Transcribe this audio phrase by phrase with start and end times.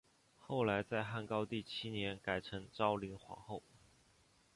[0.39, 3.61] 后来在汉高帝七年改称昭灵皇后。